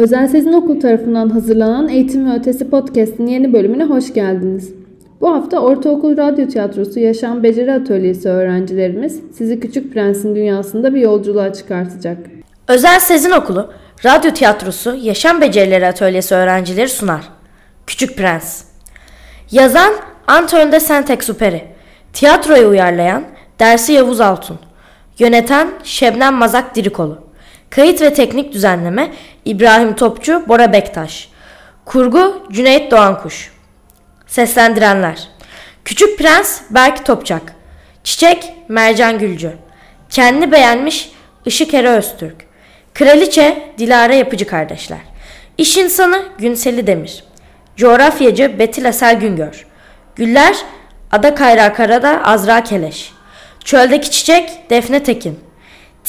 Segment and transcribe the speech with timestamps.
[0.00, 4.74] Özel Sezin Okul tarafından hazırlanan Eğitim ve Ötesi Podcast'in yeni bölümüne hoş geldiniz.
[5.20, 11.52] Bu hafta Ortaokul Radyo Tiyatrosu Yaşam Beceri Atölyesi öğrencilerimiz sizi Küçük Prens'in dünyasında bir yolculuğa
[11.52, 12.18] çıkartacak.
[12.68, 13.72] Özel Sezin Okulu
[14.04, 17.28] Radyo Tiyatrosu Yaşam Becerileri Atölyesi öğrencileri sunar.
[17.86, 18.64] Küçük Prens
[19.50, 19.92] Yazan
[20.26, 21.60] Anton de Saint-Exupéry
[22.12, 23.22] Tiyatroya uyarlayan
[23.58, 24.58] Dersi Yavuz Altun
[25.18, 27.29] Yöneten Şebnem Mazak Dirikolu
[27.70, 29.12] Kayıt ve teknik düzenleme
[29.44, 31.28] İbrahim Topçu, Bora Bektaş.
[31.84, 33.52] Kurgu Cüneyt Doğankuş.
[34.26, 35.28] Seslendirenler
[35.84, 37.54] Küçük Prens Berk Topçak.
[38.04, 39.52] Çiçek Mercan Gülcü.
[40.10, 41.10] Kendi beğenmiş
[41.46, 42.36] Işık Ere Öztürk.
[42.94, 45.00] Kraliçe Dilara Yapıcı Kardeşler.
[45.58, 47.24] İş insanı Günseli Demir.
[47.76, 49.66] Coğrafyacı Betil Asel Güngör.
[50.16, 50.56] Güller
[51.12, 53.12] Ada Kayra Karada Azra Keleş.
[53.64, 55.49] Çöldeki Çiçek Defne Tekin.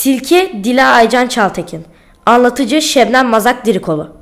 [0.01, 1.85] Tilki Dila Aycan Çaltekin.
[2.25, 4.17] Anlatıcı Şebnem Mazak Dirikolu.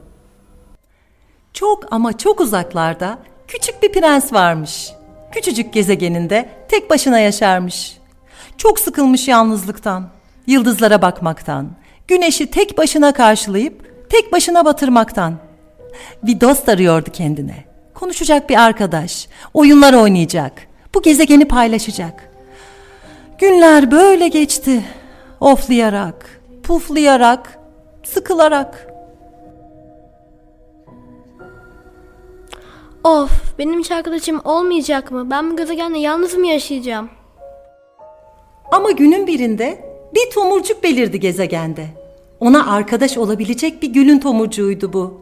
[1.54, 3.18] Çok ama çok uzaklarda
[3.48, 4.90] küçük bir prens varmış.
[5.32, 7.98] Küçücük gezegeninde tek başına yaşarmış.
[8.58, 10.10] Çok sıkılmış yalnızlıktan,
[10.48, 11.70] yıldızlara bakmaktan,
[12.08, 15.34] güneşi tek başına karşılayıp tek başına batırmaktan.
[16.24, 17.66] Bir dost arıyordu kendine.
[17.94, 22.30] Konuşacak bir arkadaş, oyunlar oynayacak, bu gezegeni paylaşacak.
[23.38, 24.84] Günler böyle geçti.
[25.42, 27.60] Oflayarak, puflayarak,
[28.04, 28.88] sıkılarak.
[33.04, 35.32] Of, benim hiç arkadaşım olmayacak mı?
[35.32, 37.10] Ben bu gezegende yalnız mı yaşayacağım?
[38.72, 41.88] Ama günün birinde bir tomurcuk belirdi gezegende.
[42.40, 45.22] Ona arkadaş olabilecek bir gülün tomurcuğuydu bu.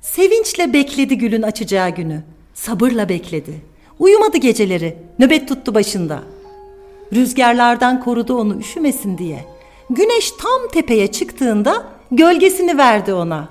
[0.00, 2.22] Sevinçle bekledi gülün açacağı günü.
[2.54, 3.60] Sabırla bekledi.
[3.98, 4.98] Uyumadı geceleri.
[5.18, 6.22] Nöbet tuttu başında.
[7.12, 9.44] Rüzgarlardan korudu onu üşümesin diye.
[9.90, 13.48] Güneş tam tepeye çıktığında gölgesini verdi ona.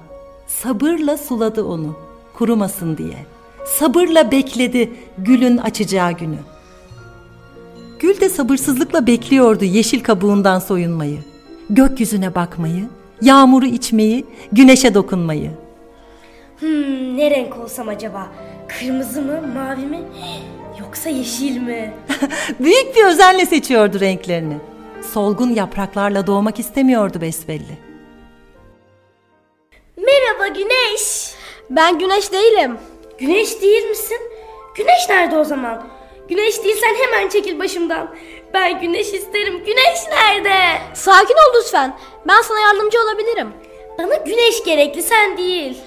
[0.47, 1.95] Sabırla suladı onu
[2.33, 3.25] kurumasın diye.
[3.65, 6.37] Sabırla bekledi gülün açacağı günü.
[7.99, 11.19] Gül de sabırsızlıkla bekliyordu yeşil kabuğundan soyunmayı.
[11.69, 12.87] Gökyüzüne bakmayı,
[13.21, 15.51] yağmuru içmeyi, güneşe dokunmayı.
[16.59, 18.27] Hmm, ne renk olsam acaba?
[18.67, 19.99] Kırmızı mı, mavi mi?
[20.91, 21.93] Yoksa yeşil mi?
[22.59, 24.57] Büyük bir özenle seçiyordu renklerini.
[25.13, 27.77] Solgun yapraklarla doğmak istemiyordu besbelli.
[29.97, 31.33] Merhaba Güneş.
[31.69, 32.77] Ben güneş değilim.
[33.17, 34.17] Güneş değil misin?
[34.75, 35.87] Güneş nerede o zaman?
[36.29, 38.15] Güneş değilsen hemen çekil başımdan.
[38.53, 39.63] Ben güneş isterim.
[39.65, 40.57] Güneş nerede?
[40.93, 41.97] Sakin ol lütfen.
[42.27, 43.47] Ben sana yardımcı olabilirim.
[43.97, 45.77] Bana güneş gerekli sen değil.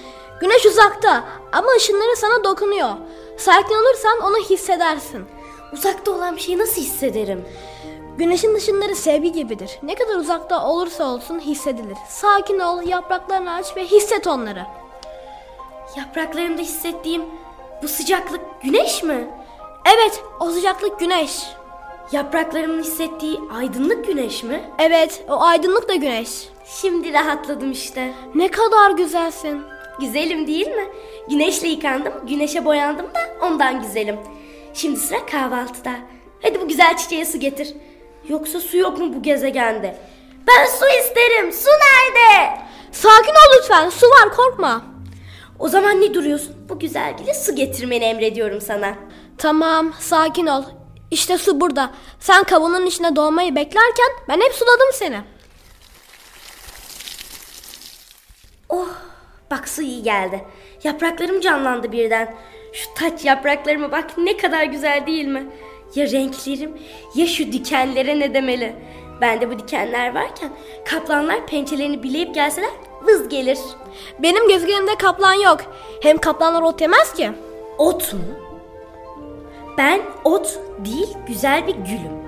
[0.40, 2.90] Güneş uzakta ama ışınları sana dokunuyor.
[3.36, 5.24] Sakin olursan onu hissedersin.
[5.72, 7.44] Uzakta olan bir şeyi nasıl hissederim?
[8.18, 9.78] Güneşin ışınları sevgi gibidir.
[9.82, 11.96] Ne kadar uzakta olursa olsun hissedilir.
[12.08, 14.66] Sakin ol, yapraklarını aç ve hisset onları.
[15.96, 17.22] Yapraklarımda hissettiğim
[17.82, 19.28] bu sıcaklık güneş mi?
[19.94, 21.42] Evet, o sıcaklık güneş.
[22.12, 24.70] Yapraklarımın hissettiği aydınlık güneş mi?
[24.78, 26.48] Evet, o aydınlık da güneş.
[26.64, 28.14] Şimdi rahatladım işte.
[28.34, 29.62] Ne kadar güzelsin.
[30.00, 30.84] Güzelim değil mi?
[31.28, 34.18] Güneşle yıkandım, güneşe boyandım da ondan güzelim.
[34.74, 35.92] Şimdi sıra kahvaltıda.
[36.42, 37.74] Hadi bu güzel çiçeğe su getir.
[38.28, 39.96] Yoksa su yok mu bu gezegende?
[40.48, 41.52] Ben su isterim.
[41.52, 42.58] Su nerede?
[42.92, 43.90] Sakin ol lütfen.
[43.90, 44.84] Su var korkma.
[45.58, 46.56] O zaman ne duruyorsun?
[46.68, 48.94] Bu güzel güle su getirmeni emrediyorum sana.
[49.38, 50.62] Tamam, sakin ol.
[51.10, 51.90] İşte su burada.
[52.20, 55.20] Sen kavunun içine doğmayı beklerken ben hep suladım seni.
[58.68, 58.88] Oh,
[59.50, 60.44] bak su iyi geldi.
[60.84, 62.34] Yapraklarım canlandı birden.
[62.72, 65.46] Şu taç yapraklarıma bak ne kadar güzel değil mi?
[65.94, 66.72] Ya renklerim
[67.14, 68.76] ya şu dikenlere ne demeli.
[69.20, 70.50] Bende bu dikenler varken
[70.84, 72.70] kaplanlar pençelerini bileyip gelseler
[73.02, 73.58] vız gelir.
[74.18, 75.60] Benim gezegenimde kaplan yok.
[76.02, 77.30] Hem kaplanlar ot yemez ki.
[77.78, 78.20] Ot mu?
[79.78, 82.24] Ben ot değil güzel bir gülüm.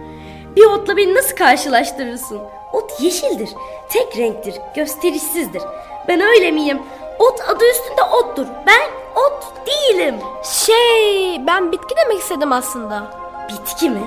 [0.57, 2.41] Bir otla beni nasıl karşılaştırırsın?
[2.73, 3.49] Ot yeşildir,
[3.89, 5.63] tek renktir, gösterişsizdir.
[6.09, 6.79] Ben öyle miyim?
[7.19, 8.47] Ot adı üstünde ottur.
[8.67, 8.91] Ben
[9.21, 10.15] ot değilim.
[10.43, 13.03] Şey, ben bitki demek istedim aslında.
[13.49, 14.03] Bitki mi?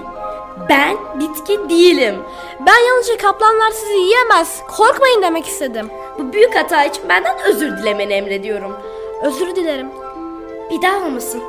[0.69, 2.15] Ben bitki değilim.
[2.59, 4.61] Ben yalnızca kaplanlar sizi yiyemez.
[4.77, 5.89] Korkmayın demek istedim.
[6.19, 8.77] Bu büyük hata için benden özür dilemeni emrediyorum.
[9.23, 9.87] Özür dilerim.
[10.71, 11.41] Bir daha olmasın.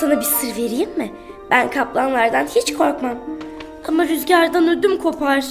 [0.00, 1.12] Sana bir sır vereyim mi?
[1.50, 3.14] Ben kaplanlardan hiç korkmam.
[3.88, 5.44] Ama rüzgardan ödüm kopar.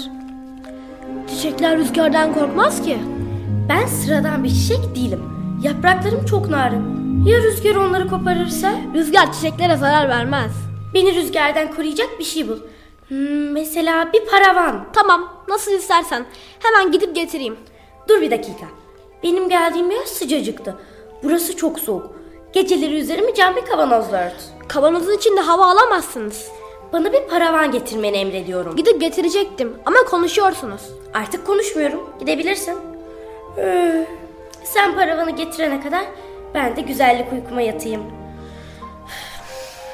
[1.30, 2.98] Çiçekler rüzgardan korkmaz ki.
[3.72, 5.24] Ben sıradan bir çiçek değilim.
[5.64, 7.26] Yapraklarım çok narin.
[7.26, 8.76] Ya rüzgar onları koparırsa?
[8.94, 10.52] Rüzgar çiçeklere zarar vermez.
[10.94, 12.58] Beni rüzgardan koruyacak bir şey bul.
[13.08, 14.86] Hmm, mesela bir paravan.
[14.94, 16.26] Tamam, nasıl istersen.
[16.60, 17.56] Hemen gidip getireyim.
[18.10, 18.66] Dur bir dakika.
[19.24, 20.76] Benim geldiğim yer sıcacıktı.
[21.24, 22.12] Burası çok soğuk.
[22.54, 24.68] Geceleri üzerimi cam bir kavanozla ört.
[24.68, 26.48] Kavanozun içinde hava alamazsınız.
[26.94, 28.76] Bana bir paravan getirmeni emrediyorum.
[28.76, 30.82] Gidip getirecektim ama konuşuyorsunuz.
[31.14, 32.00] Artık konuşmuyorum.
[32.20, 32.91] Gidebilirsin.
[33.58, 34.06] Ee,
[34.64, 36.06] Sen paravanı getirene kadar
[36.54, 38.04] ben de güzellik uykuma yatayım.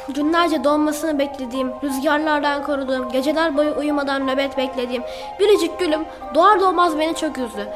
[0.10, 5.04] Günlerce donmasını beklediğim, rüzgarlardan koruduğum, geceler boyu uyumadan nöbet beklediğim
[5.40, 6.02] biricik gülüm
[6.36, 7.68] doğar doğmaz beni çok üzdü.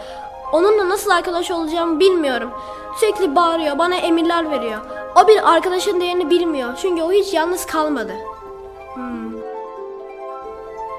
[0.52, 2.52] Onunla nasıl arkadaş olacağımı bilmiyorum.
[3.00, 4.80] Sürekli bağırıyor, bana emirler veriyor.
[5.24, 8.14] O bir arkadaşın değerini bilmiyor çünkü o hiç yalnız kalmadı.
[8.94, 9.32] Hmm.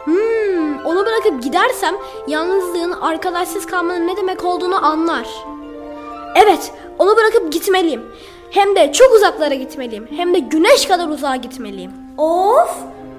[0.05, 0.32] Hmm,
[0.85, 1.95] onu bırakıp gidersem
[2.29, 5.29] yalnızlığın arkadaşsız kalmanın ne demek olduğunu anlar.
[6.37, 8.03] Evet, onu bırakıp gitmeliyim.
[8.51, 10.09] Hem de çok uzaklara gitmeliyim.
[10.17, 11.93] Hem de güneş kadar uzağa gitmeliyim.
[12.19, 12.77] Of!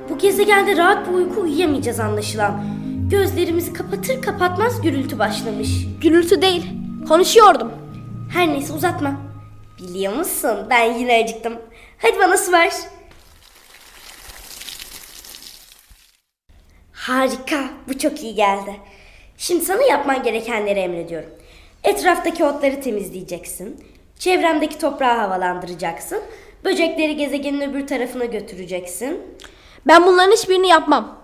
[0.09, 2.63] Bu gezegende rahat bir uyku uyuyamayacağız anlaşılan.
[3.09, 5.69] Gözlerimizi kapatır kapatmaz gürültü başlamış.
[6.01, 6.65] Gürültü değil,
[7.07, 7.71] konuşuyordum.
[8.33, 9.11] Her neyse uzatma.
[9.79, 11.53] Biliyor musun ben yine acıktım.
[11.97, 12.71] Hadi bana su ver.
[17.03, 17.63] Harika.
[17.87, 18.75] Bu çok iyi geldi.
[19.37, 21.29] Şimdi sana yapman gerekenleri emrediyorum.
[21.83, 23.85] Etraftaki otları temizleyeceksin.
[24.19, 26.21] Çevremdeki toprağı havalandıracaksın.
[26.63, 29.21] Böcekleri gezegenin öbür tarafına götüreceksin.
[29.87, 31.19] Ben bunların hiçbirini yapmam.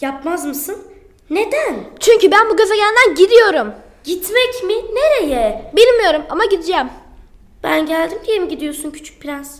[0.00, 0.86] Yapmaz mısın?
[1.30, 1.76] Neden?
[2.00, 3.74] Çünkü ben bu gezegenden gidiyorum.
[4.04, 4.74] Gitmek mi?
[4.94, 5.72] Nereye?
[5.76, 6.88] Bilmiyorum ama gideceğim.
[7.62, 9.58] Ben geldim diye mi gidiyorsun küçük prens?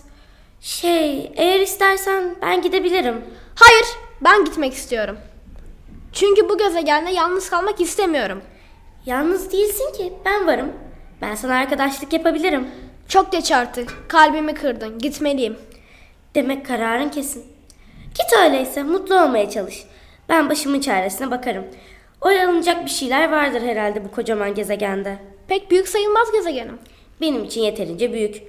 [0.61, 3.21] Şey, eğer istersen ben gidebilirim.
[3.55, 3.85] Hayır,
[4.21, 5.17] ben gitmek istiyorum.
[6.15, 8.41] Çünkü bu gezegende yalnız kalmak istemiyorum.
[9.05, 10.73] Yalnız değilsin ki, ben varım.
[11.21, 12.67] Ben sana arkadaşlık yapabilirim.
[13.07, 14.09] Çok geç artık.
[14.09, 14.99] Kalbimi kırdın.
[14.99, 15.57] Gitmeliyim.
[16.35, 17.43] Demek kararın kesin.
[18.09, 19.83] Git öyleyse, mutlu olmaya çalış.
[20.29, 21.65] Ben başımın çaresine bakarım.
[22.21, 25.17] Oyalanacak bir şeyler vardır herhalde bu kocaman gezegende.
[25.47, 26.77] Pek büyük sayılmaz gezegenim.
[27.21, 28.43] Benim için yeterince büyük.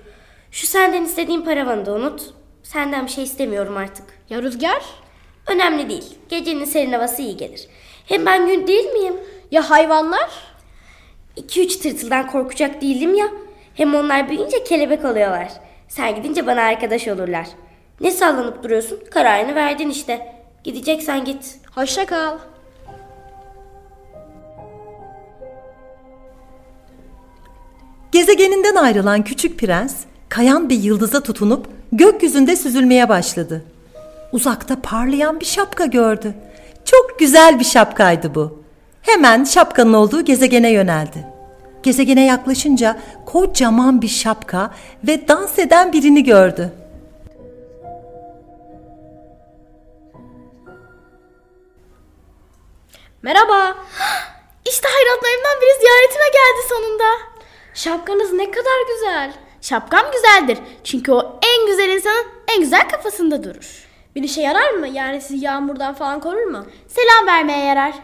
[0.50, 2.34] Şu senden istediğim paravanı da unut.
[2.62, 4.04] Senden bir şey istemiyorum artık.
[4.30, 4.82] Ya rüzgar?
[5.46, 6.18] Önemli değil.
[6.28, 7.68] Gecenin serin havası iyi gelir.
[8.06, 9.14] Hem ben gün değil miyim?
[9.50, 10.30] Ya hayvanlar?
[11.36, 13.26] 2-3 tırtıldan korkacak değilim ya.
[13.74, 15.48] Hem onlar büyüyünce kelebek oluyorlar.
[15.88, 17.46] Sen gidince bana arkadaş olurlar.
[18.00, 19.00] Ne sallanıp duruyorsun?
[19.10, 20.34] Kararını verdin işte.
[20.64, 21.58] Gideceksen git.
[21.74, 22.38] Hoşça kal.
[28.12, 29.96] Gezegeninden ayrılan küçük prens
[30.28, 33.64] kayan bir yıldıza tutunup gökyüzünde süzülmeye başladı.
[34.32, 36.34] Uzakta parlayan bir şapka gördü.
[36.84, 38.62] Çok güzel bir şapkaydı bu.
[39.02, 41.26] Hemen şapkanın olduğu gezegene yöneldi.
[41.82, 44.70] Gezegene yaklaşınca kocaman bir şapka
[45.06, 46.72] ve dans eden birini gördü.
[53.22, 53.74] Merhaba.
[54.68, 57.04] İşte hayranlarımdan biri ziyaretime geldi sonunda.
[57.74, 59.32] Şapkanız ne kadar güzel.
[59.60, 60.58] Şapkam güzeldir.
[60.84, 63.85] Çünkü o en güzel insanın en güzel kafasında durur.
[64.16, 64.88] Bir işe yarar mı?
[64.88, 66.66] Yani sizi yağmurdan falan korur mu?
[66.88, 67.94] Selam vermeye yarar.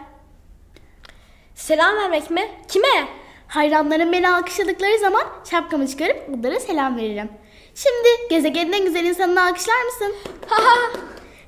[1.55, 2.51] Selam vermek mi?
[2.67, 3.07] Kime?
[3.47, 7.29] Hayranlarım beni alkışladıkları zaman şapkamı çıkarıp onlara selam veririm.
[7.75, 10.15] Şimdi gezegenin en güzel insanını alkışlar mısın?
[10.47, 10.91] Haha.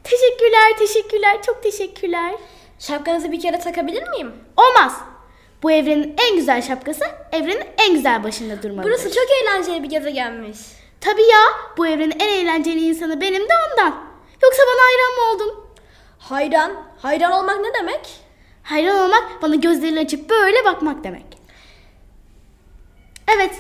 [0.03, 2.35] Teşekkürler, teşekkürler, çok teşekkürler.
[2.79, 4.31] Şapkanızı bir kere takabilir miyim?
[4.57, 4.93] Olmaz.
[5.63, 8.89] Bu evrenin en güzel şapkası evrenin en güzel başında durmalıdır.
[8.89, 10.57] Burası çok eğlenceli bir gezegenmiş.
[11.01, 11.41] Tabii ya,
[11.77, 14.14] bu evrenin en eğlenceli insanı benim de ondan.
[14.43, 15.65] Yoksa bana hayran mı oldun?
[16.19, 16.71] Hayran.
[17.01, 18.19] Hayran olmak ne demek?
[18.63, 21.25] Hayran olmak bana gözlerini açıp böyle bakmak demek.
[23.35, 23.55] Evet,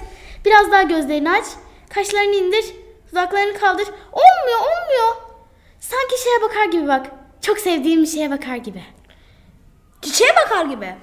[0.45, 1.45] biraz daha gözlerini aç,
[1.89, 2.65] kaşlarını indir,
[3.11, 3.87] dudaklarını kaldır.
[4.11, 5.15] Olmuyor, olmuyor.
[5.79, 7.05] Sanki şeye bakar gibi bak.
[7.41, 8.83] Çok sevdiğim bir şeye bakar gibi.
[10.01, 10.95] Çiçeğe bakar gibi.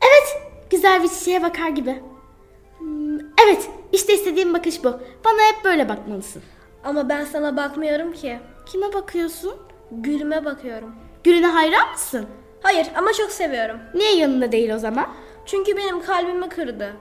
[0.00, 2.02] Evet, güzel bir çiçeğe bakar gibi.
[2.78, 5.00] Hmm, Evet, işte istediğim bakış bu.
[5.24, 6.42] Bana hep böyle bakmalısın.
[6.84, 8.38] Ama ben sana bakmıyorum ki.
[8.66, 9.54] Kime bakıyorsun?
[9.92, 10.94] Gülüme bakıyorum.
[11.24, 12.26] Gülüne hayran mısın?
[12.62, 13.80] Hayır ama çok seviyorum.
[13.94, 15.06] Niye yanında değil o zaman?
[15.46, 16.92] Çünkü benim kalbimi kırdı.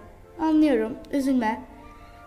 [0.41, 1.62] Anlıyorum, üzülme.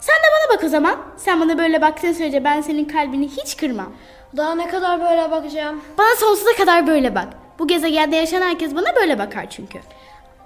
[0.01, 0.97] Sen de bana bak o zaman.
[1.17, 3.93] Sen bana böyle baktığın sürece ben senin kalbini hiç kırmam.
[4.37, 5.81] Daha ne kadar böyle bakacağım.
[5.99, 7.29] Bana sonsuza kadar böyle bak.
[7.59, 9.79] Bu gezegende yaşayan herkes bana böyle bakar çünkü.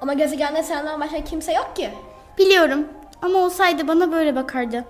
[0.00, 1.90] Ama gezegende senden başka kimse yok ki.
[2.38, 2.88] Biliyorum
[3.22, 4.84] ama olsaydı bana böyle bakardı.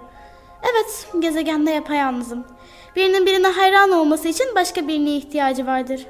[0.62, 2.44] Evet, gezegende yapayalnızım.
[2.96, 6.06] Birinin birine hayran olması için başka birine ihtiyacı vardır.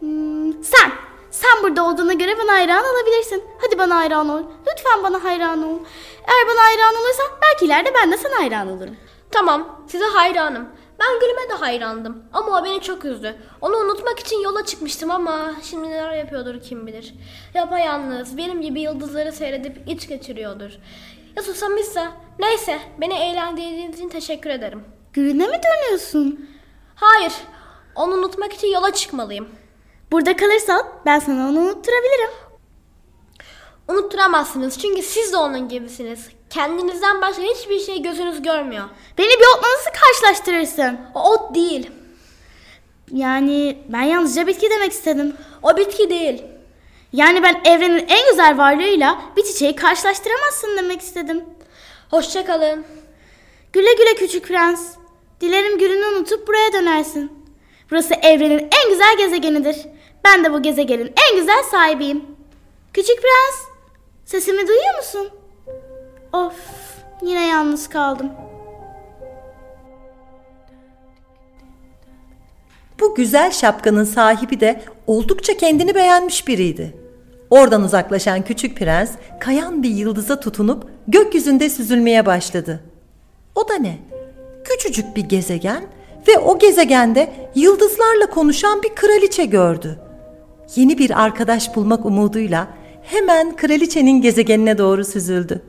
[0.00, 0.92] Hmm, sen,
[1.30, 3.44] sen burada olduğuna göre bana hayran olabilirsin.
[3.58, 4.42] Hadi bana hayran ol.
[4.60, 5.78] Lütfen bana hayran ol.
[6.26, 8.96] Eğer bana hayran olursan belki ileride ben de sana hayran olurum.
[9.30, 10.68] Tamam, size hayranım.
[11.00, 13.36] Ben Gül'üme de hayrandım ama o beni çok üzdü.
[13.60, 17.14] Onu unutmak için yola çıkmıştım ama şimdi neler yapıyordur kim bilir.
[17.54, 20.70] Yapayalnız benim gibi yıldızları seyredip iç geçiriyordur.
[21.36, 24.84] Ya susamışsa neyse beni eğlendirdiğiniz için teşekkür ederim.
[25.12, 26.50] Gülüne mi dönüyorsun?
[26.94, 27.32] Hayır
[27.94, 29.48] onu unutmak için yola çıkmalıyım.
[30.12, 32.30] Burada kalırsan ben sana onu unutturabilirim.
[33.88, 36.28] Unutturamazsınız çünkü siz de onun gibisiniz.
[36.50, 38.84] Kendinizden başka hiçbir şey gözünüz görmüyor.
[39.18, 41.00] Beni bir otla nasıl karşılaştırırsın?
[41.14, 41.90] O ot değil.
[43.12, 45.36] Yani ben yalnızca bitki demek istedim.
[45.62, 46.42] O bitki değil.
[47.12, 51.44] Yani ben evrenin en güzel varlığıyla bir çiçeği karşılaştıramazsın demek istedim.
[52.10, 52.84] Hoşçakalın.
[53.72, 54.94] Güle güle küçük prens.
[55.40, 57.32] Dilerim gülünü unutup buraya dönersin.
[57.90, 59.76] Burası evrenin en güzel gezegenidir.
[60.24, 62.24] Ben de bu gezegenin en güzel sahibiyim.
[62.92, 63.68] Küçük prens,
[64.24, 65.30] sesimi duyuyor musun?
[66.36, 66.54] Of,
[67.22, 68.30] yine yalnız kaldım.
[73.00, 76.96] Bu güzel şapkanın sahibi de oldukça kendini beğenmiş biriydi.
[77.50, 82.80] Oradan uzaklaşan küçük prens kayan bir yıldıza tutunup gökyüzünde süzülmeye başladı.
[83.54, 83.98] O da ne?
[84.64, 85.84] Küçücük bir gezegen
[86.28, 89.98] ve o gezegende yıldızlarla konuşan bir kraliçe gördü.
[90.76, 92.68] Yeni bir arkadaş bulmak umuduyla
[93.02, 95.62] hemen kraliçenin gezegenine doğru süzüldü.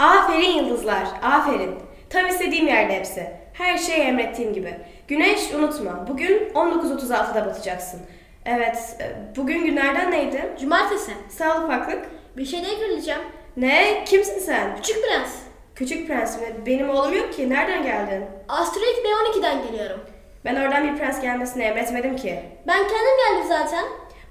[0.00, 1.74] Aferin yıldızlar, aferin.
[2.10, 3.30] Tam istediğim yerde hepsi.
[3.52, 4.74] Her şey emrettiğim gibi.
[5.08, 8.00] Güneş unutma, bugün 19.36'da batacaksın.
[8.44, 10.50] Evet, e, bugün günlerden neydi?
[10.60, 11.12] Cumartesi.
[11.28, 12.10] Sağ ol ufaklık.
[12.36, 13.18] Bir şey değil kraliçem.
[13.56, 14.04] Ne?
[14.04, 14.76] Kimsin sen?
[14.76, 15.34] Küçük prens.
[15.74, 16.46] Küçük prens mi?
[16.66, 17.50] Benim oğlum yok ki.
[17.50, 18.24] Nereden geldin?
[18.48, 20.00] Asteroid B12'den geliyorum.
[20.44, 22.42] Ben oradan bir prens gelmesini emretmedim ki.
[22.66, 23.84] Ben kendim geldim zaten.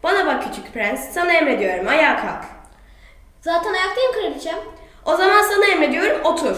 [0.03, 1.87] Bana bak küçük prens, sana emrediyorum.
[1.87, 2.45] Ayağa kalk.
[3.41, 4.57] Zaten ayaktayım kraliçem.
[5.13, 6.57] O zaman sana emrediyorum, otur.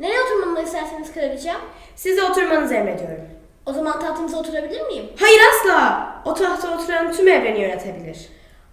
[0.00, 1.56] Nereye oturmamı isterseniz kraliçem?
[1.96, 3.24] Size oturmanızı emrediyorum.
[3.66, 5.04] O zaman tahtımıza oturabilir miyim?
[5.20, 6.12] Hayır asla!
[6.24, 8.28] O tahta oturan tüm evreni yönetebilir.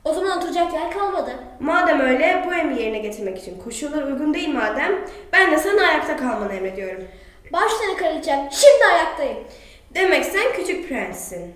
[0.06, 1.32] O zaman oturacak yer kalmadı.
[1.60, 6.18] Madem öyle bu emri yerine getirmek için koşullar uygun değil madem ben de sana ayakta
[6.18, 7.04] kalmanı emrediyorum.
[7.54, 8.50] Baş seni kraliçem.
[8.52, 9.38] Şimdi ayaktayım.
[9.94, 11.56] Demek sen küçük prenssin.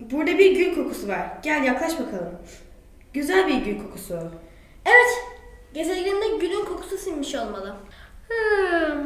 [0.00, 1.26] Burada bir gül kokusu var.
[1.42, 2.38] Gel yaklaş bakalım.
[3.14, 4.18] Güzel bir gül kokusu.
[4.86, 5.39] Evet.
[5.74, 7.74] Gezegeninde gülün kokusu sinmiş olmalı.
[8.28, 8.98] Hmm.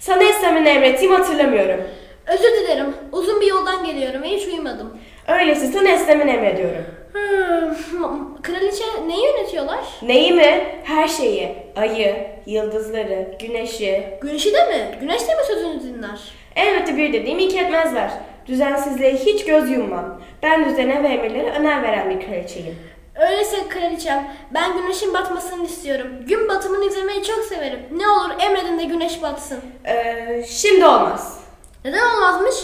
[0.00, 1.80] Sana istemini emrettiğimi hatırlamıyorum.
[2.26, 2.94] Özür dilerim.
[3.12, 4.98] Uzun bir yoldan geliyorum ve hiç uyumadım.
[5.28, 6.84] Öyleyse sana istemini emrediyorum.
[7.12, 8.42] Hmm.
[8.42, 9.84] Kraliçe neyi yönetiyorlar?
[10.02, 10.80] Neyi mi?
[10.84, 11.56] Her şeyi.
[11.76, 12.16] Ayı,
[12.46, 14.04] yıldızları, güneşi.
[14.22, 14.98] Güneşi de mi?
[15.00, 16.20] Güneş de mi sözünü dinler?
[16.56, 18.10] Elbette bir dediğimi iki etmezler.
[18.46, 20.20] Düzensizliğe hiç göz yummam.
[20.42, 22.78] Ben düzene ve emirlere önem veren bir kraliçeyim.
[23.14, 26.06] Öyleyse kraliçem, ben güneşin batmasını istiyorum.
[26.26, 27.80] Gün batımını izlemeyi çok severim.
[27.96, 29.60] Ne olur emredin de güneş batsın.
[29.86, 31.40] Ee, şimdi olmaz.
[31.84, 32.54] Neden olmazmış?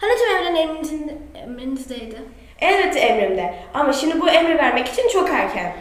[0.00, 2.22] Hani tüm evren emrinizin, emrinizdeydi.
[2.60, 3.54] Elbette emrimde.
[3.74, 5.72] Ama şimdi bu emri vermek için çok erken.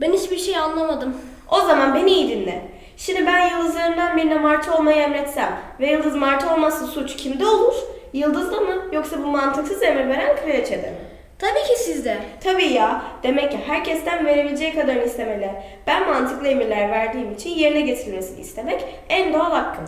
[0.00, 1.16] Ben hiçbir şey anlamadım.
[1.50, 2.62] O zaman beni iyi dinle.
[2.96, 7.74] Şimdi ben yıldızlarından birine martı olmayı emretsem ve yıldız martı olması suç kimde olur?
[8.12, 10.96] Yıldızda mı yoksa bu mantıksız emir veren kraliçede mi?
[11.38, 12.18] Tabii ki sizde.
[12.44, 13.02] Tabii ya.
[13.22, 15.50] Demek ki herkesten verebileceği kadarını istemeli.
[15.86, 19.84] Ben mantıklı emirler verdiğim için yerine getirilmesini istemek en doğal hakkım.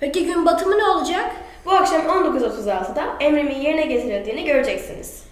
[0.00, 1.30] Peki gün batımı ne olacak?
[1.64, 5.24] Bu akşam 19.36'da emrimin yerine getirildiğini göreceksiniz.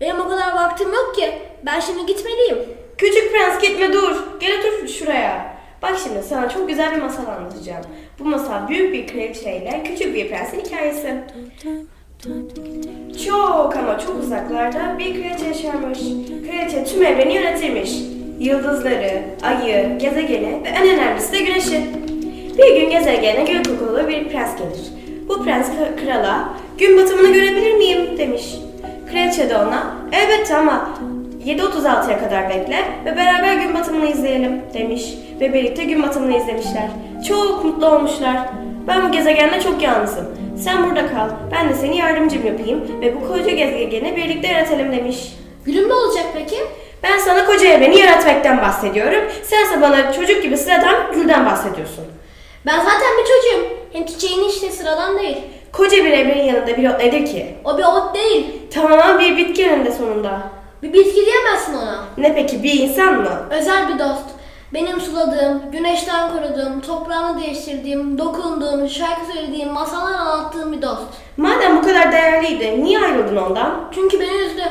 [0.00, 1.32] Benim o kadar vaktim yok ki.
[1.62, 2.58] Ben şimdi gitmeliyim.
[2.98, 4.16] Küçük prens gitme dur.
[4.40, 5.54] Gel otur şuraya.
[5.82, 7.84] Bak şimdi sana çok güzel bir masal anlatacağım.
[8.18, 11.24] Bu masal büyük bir kraliçeyle küçük bir prensin hikayesi.
[13.26, 15.98] Çok ama çok uzaklarda bir kraliçe yaşarmış.
[16.50, 17.92] Kraliçe tüm evreni yönetirmiş.
[18.40, 21.80] Yıldızları, ayı, gezegeni ve en önemlisi de güneşi.
[22.58, 24.92] Bir gün gezegene gül kokulu bir prens gelir.
[25.28, 28.54] Bu prens kra- krala gün batımını görebilir miyim demiş.
[29.12, 30.88] Kraliçe de ona elbette ama
[31.46, 35.04] 7.36'ya kadar bekle ve beraber gün batımını izleyelim demiş.
[35.40, 36.88] Ve birlikte gün batımını izlemişler.
[37.28, 38.38] Çok mutlu olmuşlar.
[38.86, 40.24] Ben bu gezegende çok yalnızım.
[40.64, 41.28] Sen burada kal.
[41.52, 45.18] Ben de seni yardımcım yapayım ve bu koca gezegeni birlikte yönetelim demiş.
[45.64, 46.56] Gülüm ne olacak peki?
[47.02, 49.20] Ben sana koca evreni yaratmaktan bahsediyorum.
[49.42, 52.04] Sense bana çocuk gibi sıradan gülden bahsediyorsun.
[52.66, 53.66] Ben zaten bir çocuğum.
[53.92, 55.36] Hem çiçeğin işte sıradan değil.
[55.72, 57.54] Koca bir evrenin yanında bir ot nedir ki?
[57.64, 58.46] O bir ot değil.
[58.74, 60.40] Tamamen bir bitki yanında sonunda.
[60.82, 62.04] Bir bitki diyemezsin ona.
[62.18, 63.30] Ne peki bir insan mı?
[63.50, 64.24] Özel bir dost.
[64.74, 71.02] Benim suladığım, güneşten koruduğum, toprağını değiştirdiğim, dokunduğum, şarkı söylediğim, masallar anlattığım bir dost.
[71.36, 73.90] Madem bu kadar değerliydi, niye ayrıldın ondan?
[73.94, 74.62] Çünkü beni üzdü.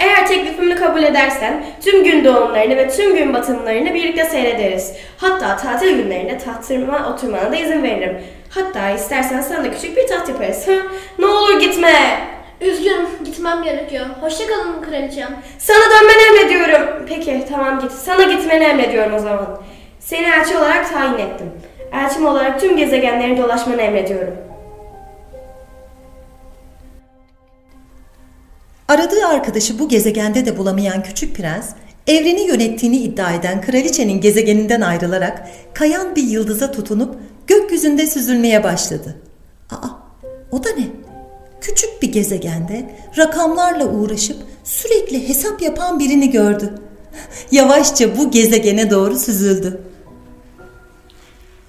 [0.00, 4.92] Eğer teklifimi kabul edersen tüm gün doğumlarını ve tüm gün batımlarını birlikte seyrederiz.
[5.16, 8.22] Hatta tatil günlerinde tahtıma oturmana da izin veririm.
[8.50, 10.68] Hatta istersen sana da küçük bir taht yaparız.
[10.68, 10.72] Ha?
[11.18, 11.92] Ne olur gitme.
[12.60, 14.06] Üzgünüm gitmem gerekiyor.
[14.20, 15.42] Hoşçakalın kraliçem.
[15.58, 17.06] Sana dönmeni emrediyorum.
[17.08, 17.92] Peki tamam git.
[17.92, 19.60] Sana gitmeni emrediyorum o zaman.
[20.00, 21.52] Seni elçi olarak tayin ettim.
[21.92, 24.34] Elçim olarak tüm gezegenleri dolaşmanı emrediyorum.
[28.88, 31.70] Aradığı arkadaşı bu gezegende de bulamayan küçük prens,
[32.06, 39.16] evreni yönettiğini iddia eden kraliçenin gezegeninden ayrılarak kayan bir yıldıza tutunup gökyüzünde süzülmeye başladı.
[39.70, 39.88] Aa,
[40.52, 41.07] o da ne?
[41.60, 46.74] Küçük bir gezegende rakamlarla uğraşıp sürekli hesap yapan birini gördü.
[47.50, 49.80] Yavaşça bu gezegene doğru süzüldü.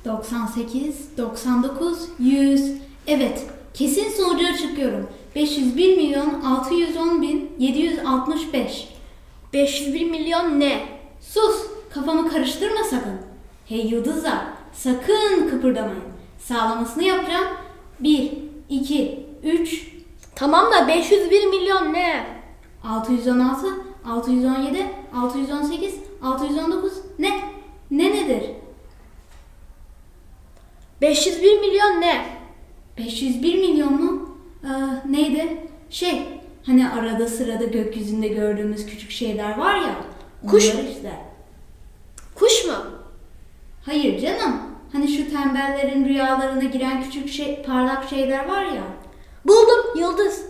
[0.05, 2.71] 98, 99, 100.
[3.07, 3.41] Evet,
[3.73, 5.09] kesin sonuca çıkıyorum.
[5.35, 8.87] 501 milyon 610 bin 765.
[9.53, 10.81] 501 milyon ne?
[11.21, 11.55] Sus,
[11.93, 13.17] kafamı karıştırma sakın.
[13.65, 14.39] Hey yıldızlar,
[14.73, 16.03] sakın kıpırdamayın.
[16.39, 17.47] Sağlamasını yapacağım.
[17.99, 18.31] 1,
[18.69, 19.99] 2, 3,
[20.39, 22.25] Tamam da 501 milyon ne?
[22.83, 23.67] 616,
[24.05, 26.93] 617, 618, 619.
[27.19, 27.41] Ne?
[27.91, 28.43] Ne nedir?
[31.01, 32.25] 501 milyon ne?
[32.97, 34.37] 501 milyon mu?
[34.63, 34.67] Ee,
[35.11, 35.67] neydi?
[35.89, 36.21] Şey,
[36.65, 39.95] hani arada sırada gökyüzünde gördüğümüz küçük şeyler var ya.
[40.49, 40.79] Kuş mu?
[40.91, 41.11] işte.
[42.35, 42.75] Kuş mu?
[43.85, 44.61] Hayır canım.
[44.91, 48.83] Hani şu tembellerin rüyalarına giren küçük şey, parlak şeyler var ya.
[49.45, 50.45] Buldum yıldız.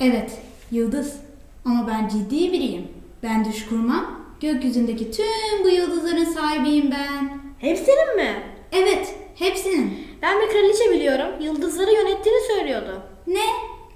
[0.00, 0.38] Evet,
[0.70, 1.16] yıldız.
[1.64, 2.88] Ama ben ciddi biriyim.
[3.22, 4.20] Ben düş kurmam.
[4.40, 7.30] Gökyüzündeki tüm bu yıldızların sahibiyim ben.
[7.58, 8.42] Hepsinin mi?
[8.72, 9.98] Evet, hepsinin.
[10.22, 11.26] Ben bir kraliçe biliyorum.
[11.40, 13.02] Yıldızları yönettiğini söylüyordu.
[13.26, 13.44] Ne?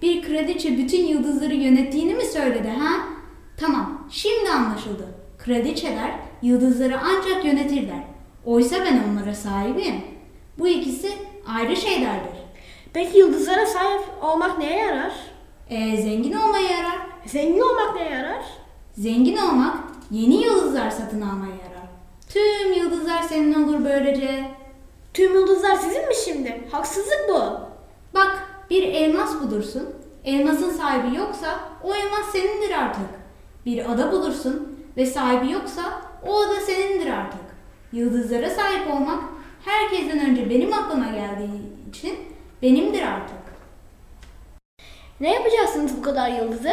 [0.03, 2.91] Bir kraliçe bütün yıldızları yönettiğini mi söyledi ha?
[3.57, 5.09] Tamam, şimdi anlaşıldı.
[5.39, 6.11] Kraliçeler
[6.43, 8.05] yıldızları ancak yönetirler.
[8.45, 9.95] Oysa ben onlara sahibim.
[10.59, 11.13] Bu ikisi
[11.47, 12.38] ayrı şeylerdir.
[12.93, 15.13] Peki yıldızlara sahip olmak neye yarar?
[15.71, 16.99] Ee, zengin olmaya yarar.
[17.27, 18.45] Zengin olmak neye yarar?
[18.93, 19.77] Zengin olmak
[20.11, 21.89] yeni yıldızlar satın almaya yarar.
[22.29, 24.45] Tüm yıldızlar senin olur böylece.
[25.15, 26.69] Tüm yıldızlar sizin mi şimdi?
[26.73, 27.43] Haksızlık bu.
[28.15, 29.89] Bak bir elmas bulursun.
[30.25, 33.09] Elmasın sahibi yoksa o elmas senindir artık.
[33.67, 35.83] Bir ada bulursun ve sahibi yoksa
[36.27, 37.41] o ada senindir artık.
[37.93, 39.25] Yıldızlara sahip olmak
[39.65, 42.15] herkesten önce benim aklıma geldiği için
[42.63, 43.37] benimdir artık.
[45.21, 46.73] Ne yapacaksınız bu kadar yıldızı?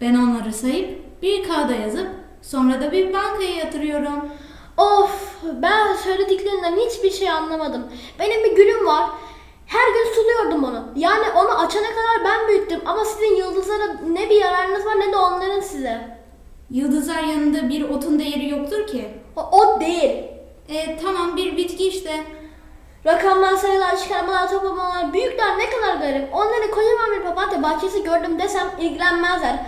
[0.00, 2.08] Ben onları sayıp bir kağıda yazıp
[2.42, 4.28] sonra da bir bankaya yatırıyorum.
[4.76, 7.86] Of ben söylediklerinden hiçbir şey anlamadım.
[8.18, 9.10] Benim bir gülüm var.
[9.66, 10.84] Her gün suluyordum onu.
[10.96, 15.16] Yani onu açana kadar ben büyüttüm ama sizin yıldızlara ne bir yararınız var ne de
[15.16, 16.18] onların size.
[16.70, 19.08] Yıldızlar yanında bir otun değeri yoktur ki.
[19.36, 20.24] O, o değil.
[20.68, 22.24] E tamam bir bitki işte.
[23.06, 26.34] Rakamlar, sayılar, çıkarmalar, toplamalar, büyükler ne kadar garip.
[26.34, 29.66] Onları kocaman bir papatya bahçesi gördüm desem ilgilenmezler.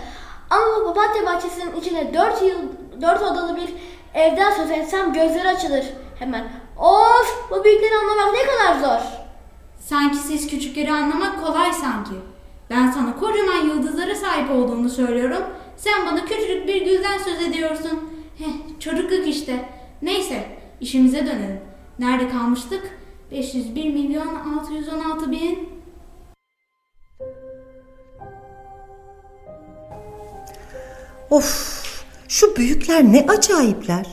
[0.49, 2.57] Ama bu papatya bahçesinin içine 4 yıl,
[3.01, 3.69] 4 odalı bir
[4.13, 5.85] evden söz etsem gözleri açılır
[6.19, 6.47] hemen.
[6.77, 9.05] Of bu büyükleri anlamak ne kadar zor.
[9.79, 12.13] Sanki siz küçükleri anlamak kolay sanki.
[12.69, 15.43] Ben sana kocaman yıldızlara sahip olduğumu söylüyorum.
[15.77, 18.09] Sen bana küçücük bir gülden söz ediyorsun.
[18.37, 19.69] Heh, çocukluk işte.
[20.01, 20.47] Neyse,
[20.81, 21.61] işimize dönelim.
[21.99, 22.98] Nerede kalmıştık?
[23.31, 25.69] 501 milyon 616 bin.
[31.29, 34.05] Of, şu büyükler ne acayipler.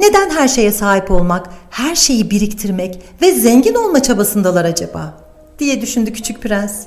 [0.00, 5.28] Neden her şeye sahip olmak, her şeyi biriktirmek ve zengin olma çabasındalar acaba?
[5.58, 6.86] diye düşündü küçük prens.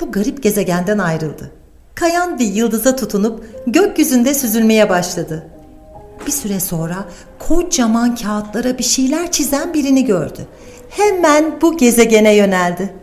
[0.00, 1.52] Bu garip gezegenden ayrıldı.
[1.94, 5.46] Kayan bir yıldıza tutunup gökyüzünde süzülmeye başladı.
[6.26, 7.04] Bir süre sonra
[7.38, 10.46] kocaman kağıtlara bir şeyler çizen birini gördü.
[10.90, 12.94] Hemen bu gezegene yöneldi.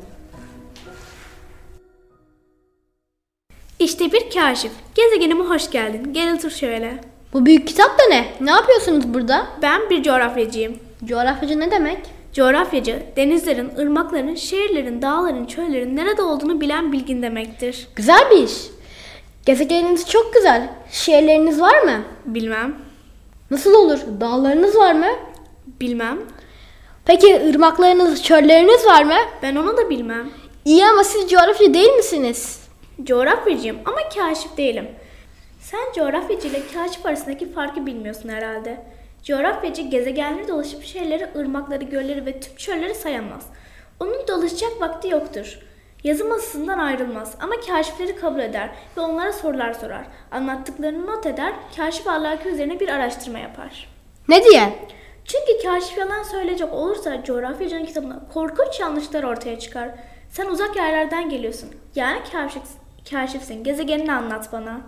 [3.80, 4.72] İşte bir kaşif.
[4.96, 6.14] Gezegenime hoş geldin.
[6.14, 6.98] Gel otur şöyle.
[7.34, 8.26] Bu büyük kitap da ne?
[8.42, 9.48] Ne yapıyorsunuz burada?
[9.62, 10.80] Ben bir coğrafyacıyım.
[11.06, 11.98] Coğrafyacı ne demek?
[12.34, 17.88] Coğrafyacı, denizlerin, ırmakların, şehirlerin, dağların, çöllerin nerede olduğunu bilen bilgin demektir.
[17.96, 18.54] Güzel bir iş.
[19.46, 20.70] Gezegeniniz çok güzel.
[20.92, 22.02] Şehirleriniz var mı?
[22.26, 22.76] Bilmem,
[23.52, 24.00] Nasıl olur?
[24.22, 25.08] Dağlarınız var mı?
[25.82, 26.18] bilmem.
[27.06, 29.16] Peki ırmaklarınız, çölleriniz var mı?
[29.42, 30.30] Ben onu da bilmem.
[30.66, 32.60] İyi ama siz coğrafyacı değil misiniz?
[33.04, 34.88] Coğrafyacıyım ama kaşif değilim.
[35.60, 38.78] Sen coğrafyacı ile kaşif arasındaki farkı bilmiyorsun herhalde.
[39.24, 43.44] Coğrafyacı gezegenleri dolaşıp şehirleri, ırmakları, gölleri ve tüm çölleri sayamaz.
[44.00, 45.60] Onun dolaşacak vakti yoktur.
[46.04, 50.06] Yazı masasından ayrılmaz ama kaşifleri kabul eder ve onlara sorular sorar.
[50.32, 53.90] Anlattıklarını not eder, kaşif ahlakı üzerine bir araştırma yapar.
[54.30, 54.74] Ne diye?
[55.26, 59.90] Çünkü kaşif yalan söyleyecek olursa coğrafyacının kitabında korkunç yanlışlar ortaya çıkar.
[60.30, 61.70] Sen uzak yerlerden geliyorsun.
[61.96, 62.62] Yani kaşif,
[63.12, 63.64] kaşifsin.
[63.64, 64.82] Gezegenini anlat bana.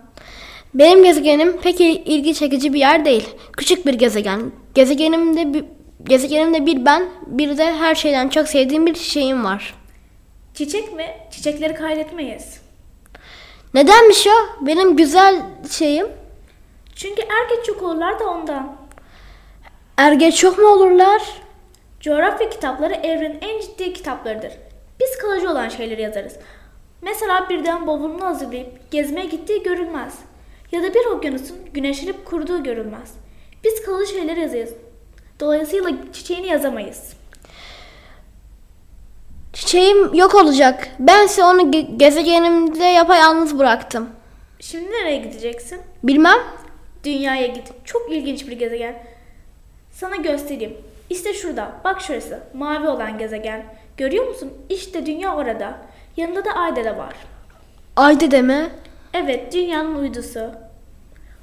[0.74, 3.28] Benim gezegenim pek il- ilgi çekici bir yer değil.
[3.52, 4.52] Küçük bir gezegen.
[4.74, 5.64] Gezegenimde bir,
[6.04, 9.74] gezegenimde bir ben, bir de her şeyden çok sevdiğim bir çiçeğim var.
[10.54, 11.06] Çiçek mi?
[11.30, 12.60] Çiçekleri kaydetmeyiz.
[13.74, 14.66] Nedenmiş o?
[14.66, 16.06] Benim güzel şeyim.
[16.96, 18.76] Çünkü erkek çok olurlar da ondan.
[19.98, 21.22] Erge çok mu olurlar?
[22.00, 24.52] Coğrafya kitapları evrenin en ciddi kitaplarıdır.
[25.00, 26.36] Biz kalıcı olan şeyleri yazarız.
[27.02, 30.14] Mesela birden bavulunu hazırlayıp gezmeye gittiği görülmez.
[30.72, 33.14] Ya da bir okyanusun güneşlenip kuruduğu görülmez.
[33.64, 34.74] Biz kalıcı şeyleri yazarız.
[35.40, 37.12] Dolayısıyla çiçeğini yazamayız.
[39.52, 40.88] Çiçeğim yok olacak.
[40.98, 44.08] Bense onu ge- gezegenimde yapayalnız bıraktım.
[44.60, 45.80] Şimdi nereye gideceksin?
[46.02, 46.38] Bilmem.
[47.04, 47.72] Dünyaya git.
[47.84, 49.17] Çok ilginç bir gezegen.
[50.00, 50.76] Sana göstereyim.
[51.10, 51.72] İşte şurada.
[51.84, 52.40] Bak şurası.
[52.54, 53.64] Mavi olan gezegen.
[53.96, 54.52] Görüyor musun?
[54.68, 55.78] İşte dünya orada.
[56.16, 57.14] Yanında da ay dede var.
[57.96, 58.70] Ayda deme.
[59.14, 60.40] Evet, dünyanın uydusu.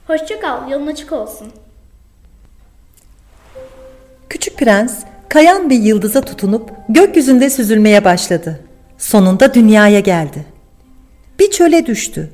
[0.08, 1.52] Hoşça kal, yolun açık olsun.
[4.30, 8.60] Küçük prens kayan bir yıldıza tutunup gökyüzünde süzülmeye başladı.
[8.98, 10.46] Sonunda dünyaya geldi.
[11.40, 12.30] Bir çöle düştü.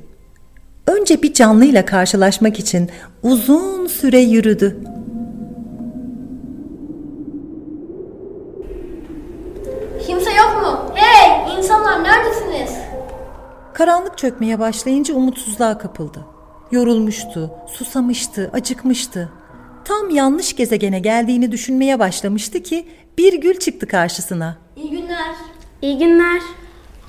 [0.86, 2.90] Önce bir canlıyla karşılaşmak için
[3.22, 4.76] uzun süre yürüdü.
[12.02, 12.70] Neredesiniz?
[13.74, 16.18] Karanlık çökmeye başlayınca umutsuzluğa kapıldı.
[16.70, 19.28] Yorulmuştu, susamıştı, acıkmıştı.
[19.84, 22.88] Tam yanlış gezegene geldiğini düşünmeye başlamıştı ki
[23.18, 24.56] bir gül çıktı karşısına.
[24.76, 25.34] İyi günler.
[25.82, 26.42] İyi günler.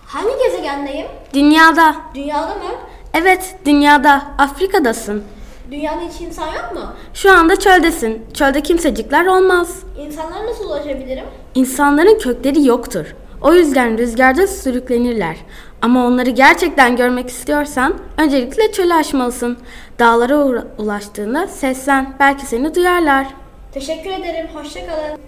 [0.06, 1.08] Hangi gezegendeyim?
[1.34, 1.96] Dünyada.
[2.16, 2.72] Dünyada mı?
[3.14, 4.22] Evet, dünyada.
[4.38, 5.24] Afrika'dasın.
[5.72, 6.82] Dünyada hiç insan yok mu?
[7.14, 8.26] Şu anda çöldesin.
[8.34, 9.84] Çölde kimsecikler olmaz.
[10.06, 11.26] İnsanlara nasıl ulaşabilirim?
[11.56, 13.16] İnsanların kökleri yoktur.
[13.44, 15.36] O yüzden rüzgarda sürüklenirler.
[15.82, 19.58] Ama onları gerçekten görmek istiyorsan öncelikle çölü aşmalısın.
[20.00, 22.14] Dağlara ulaştığında seslen.
[22.20, 23.28] Belki seni duyarlar.
[23.74, 24.48] Teşekkür ederim.
[24.54, 25.20] Hoşça kalın.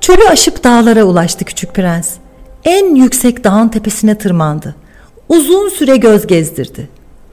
[0.00, 2.14] Çölü aşıp dağlara ulaştı küçük prens.
[2.64, 4.74] En yüksek dağın tepesine tırmandı.
[5.28, 6.88] Uzun süre göz gezdirdi.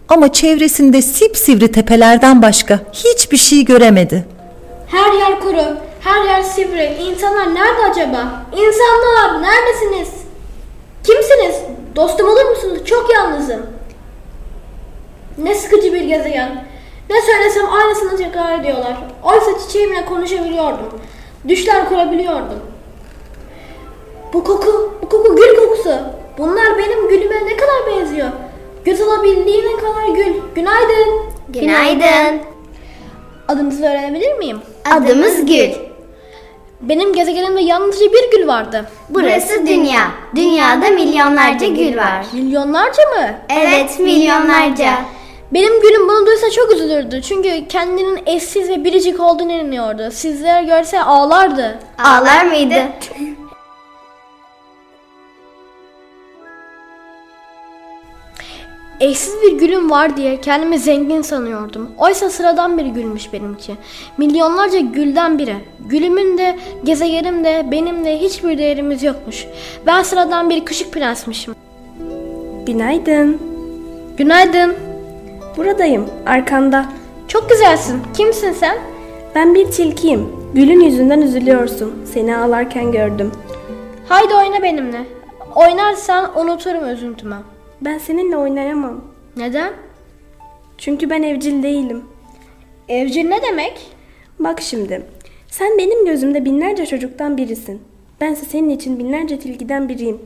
[0.10, 4.26] Ama çevresinde sipsivri tepelerden başka hiçbir şey göremedi.
[4.88, 5.78] Her yer kuru.
[6.04, 6.94] Her yer sivri.
[7.02, 8.46] İnsanlar nerede acaba?
[8.58, 10.10] İnsanlar neredesiniz?
[11.04, 11.56] Kimsiniz?
[11.96, 12.86] Dostum olur musunuz?
[12.86, 13.66] Çok yalnızım.
[15.38, 16.66] Ne sıkıcı bir gezegen.
[17.10, 18.98] Ne söylesem aynısını tekrar ediyorlar.
[19.24, 21.00] Oysa çiçeğimle konuşabiliyordum.
[21.48, 22.60] Düşler kurabiliyordum.
[24.34, 25.98] Bu koku, bu koku gül kokusu.
[26.38, 28.30] Bunlar benim gülüme ne kadar benziyor.
[28.86, 30.34] Göz alabildiğine kadar gül.
[30.56, 31.22] Günaydın.
[31.50, 32.42] Günaydın.
[33.48, 34.62] Adınızı öğrenebilir miyim?
[34.86, 35.93] Adımız Gül.
[36.90, 38.86] Benim gezegenimde yalnızca bir gül vardı.
[39.10, 40.12] Burası dünya.
[40.36, 42.26] Dünyada milyonlarca gül var.
[42.34, 43.28] Milyonlarca mı?
[43.50, 44.94] Evet, milyonlarca.
[45.54, 47.22] Benim gülüm bunu duysa çok üzülürdü.
[47.22, 50.12] Çünkü kendinin eşsiz ve biricik olduğunu inanıyordu.
[50.12, 51.80] Sizler görse ağlardı.
[52.04, 52.76] Ağlar mıydı?
[59.04, 61.92] Eşsiz bir gülüm var diye kendimi zengin sanıyordum.
[61.98, 63.76] Oysa sıradan bir gülmüş benimki.
[64.18, 65.56] Milyonlarca gülden biri.
[65.80, 69.46] Gülümün de, gezegenim de, benim de hiçbir değerimiz yokmuş.
[69.86, 71.56] Ben sıradan bir küçük prensmişim.
[72.66, 73.42] Günaydın.
[74.18, 74.74] Günaydın.
[75.58, 76.86] Buradayım, arkanda.
[77.28, 78.02] Çok güzelsin.
[78.18, 78.78] Kimsin sen?
[79.36, 80.28] Ben bir tilkiyim.
[80.54, 81.94] Gülün yüzünden üzülüyorsun.
[82.14, 83.32] Seni ağlarken gördüm.
[84.10, 85.02] Haydi oyna benimle.
[85.56, 87.53] Oynarsan unuturum üzüntümü.
[87.86, 89.02] Ben seninle oynayamam.
[89.38, 89.74] Neden?
[90.78, 92.04] Çünkü ben evcil değilim.
[92.90, 93.88] Evcil ne demek?
[94.40, 95.02] Bak şimdi.
[95.48, 97.82] Sen benim gözümde binlerce çocuktan birisin.
[98.22, 100.20] Bense senin için binlerce tilkiden biriyim.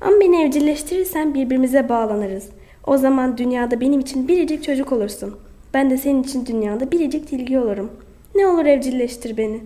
[0.00, 2.48] Ama beni evcilleştirirsen birbirimize bağlanırız.
[2.86, 5.36] O zaman dünyada benim için biricik çocuk olursun.
[5.74, 7.90] Ben de senin için dünyada biricik tilki olurum.
[8.34, 9.60] Ne olur evcilleştir beni.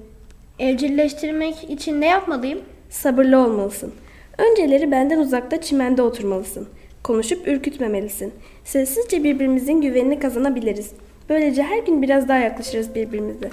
[0.58, 2.60] Evcilleştirmek için ne yapmalıyım?
[2.90, 3.92] Sabırlı olmalısın.
[4.38, 6.68] Önceleri benden uzakta çimende oturmalısın.
[7.06, 8.34] Konuşup ürkütmemelisin.
[8.64, 10.90] Sessizce birbirimizin güvenini kazanabiliriz.
[11.28, 13.50] Böylece her gün biraz daha yaklaşırız birbirimize.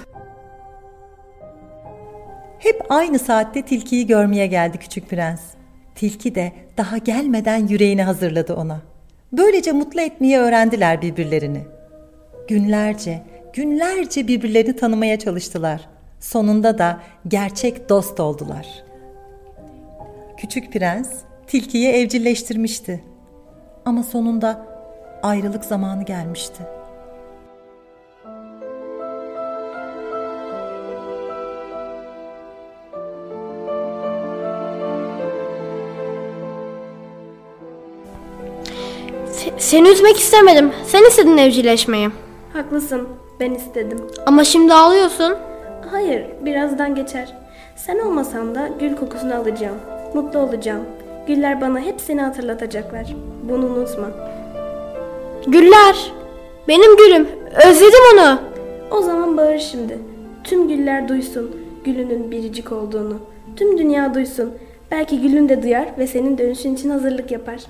[2.58, 5.40] Hep aynı saatte tilkiyi görmeye geldi küçük prens.
[5.94, 8.82] Tilki de daha gelmeden yüreğini hazırladı ona.
[9.32, 11.60] Böylece mutlu etmeyi öğrendiler birbirlerini.
[12.48, 15.88] Günlerce, günlerce birbirlerini tanımaya çalıştılar.
[16.20, 18.66] Sonunda da gerçek dost oldular.
[20.36, 21.10] Küçük prens
[21.46, 23.13] tilkiyi evcilleştirmişti.
[23.84, 24.66] Ama sonunda
[25.22, 26.62] ayrılık zamanı gelmişti.
[39.32, 40.72] Se- seni üzmek istemedim.
[40.86, 42.08] Sen istedin evcilleşmeyi.
[42.52, 43.08] Haklısın.
[43.40, 43.98] Ben istedim.
[44.26, 45.34] Ama şimdi ağlıyorsun.
[45.90, 47.34] Hayır, birazdan geçer.
[47.76, 49.76] Sen olmasan da gül kokusunu alacağım.
[50.14, 50.82] Mutlu olacağım.
[51.26, 53.14] Güller bana hep seni hatırlatacaklar.
[53.48, 54.10] Bunu unutma.
[55.46, 56.12] Güller.
[56.68, 57.28] Benim gülüm.
[57.66, 58.40] Özledim onu.
[58.90, 59.98] O zaman bağır şimdi.
[60.44, 63.18] Tüm güller duysun gülünün biricik olduğunu.
[63.56, 64.54] Tüm dünya duysun.
[64.90, 67.60] Belki gülün de duyar ve senin dönüşün için hazırlık yapar.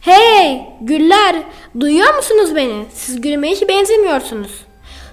[0.00, 1.36] Hey güller.
[1.80, 2.84] Duyuyor musunuz beni?
[2.92, 4.64] Siz gülüme hiç benzemiyorsunuz.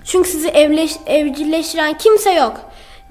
[0.05, 2.53] Çünkü sizi evleş, evcilleştiren kimse yok.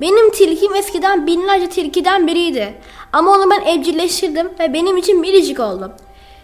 [0.01, 2.75] Benim tilkim eskiden binlerce tilkiden biriydi.
[3.13, 5.93] Ama onu ben evcilleştirdim ve benim için biricik oldu.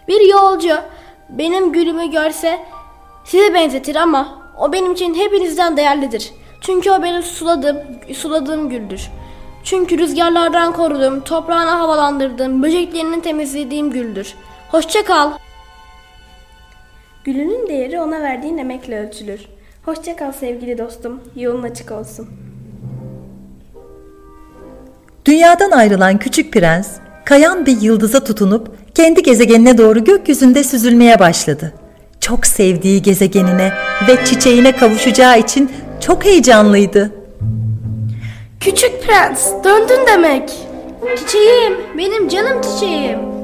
[0.09, 0.77] Bir yolcu
[1.29, 2.59] benim gülümü görse
[3.25, 6.33] size benzetir ama o benim için hepinizden değerlidir.
[6.61, 7.79] Çünkü o benim suladığım,
[8.15, 9.11] suladığım güldür.
[9.65, 14.35] Çünkü rüzgarlardan koruduğum, toprağını havalandırdığım, böceklerini temizlediğim güldür.
[14.71, 15.33] Hoşça kal.
[17.25, 19.47] Gülünün değeri ona verdiğin emekle ölçülür.
[19.85, 21.23] Hoşça kal sevgili dostum.
[21.37, 22.46] Yolun açık olsun.
[25.27, 26.89] Dünyadan ayrılan küçük prens,
[27.25, 31.73] kayan bir yıldıza tutunup kendi gezegenine doğru gökyüzünde süzülmeye başladı.
[32.21, 33.73] Çok sevdiği gezegenine
[34.09, 37.12] ve çiçeğine kavuşacağı için çok heyecanlıydı.
[38.61, 40.53] Küçük prens, döndün demek.
[41.17, 43.36] Çiçeğim, benim canım çiçeğim.